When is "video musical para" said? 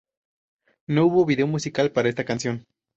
1.27-2.09